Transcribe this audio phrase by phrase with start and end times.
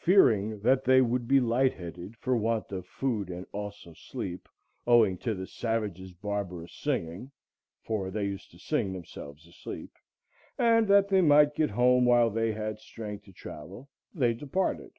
[0.00, 4.48] Fearing that they would be light headed for want of food and also sleep,
[4.88, 7.30] owing to "the savages' barbarous singing,
[7.84, 9.92] (for they used to sing themselves asleep,)"
[10.58, 14.90] and that they might get home while they had strength to travel, they departed.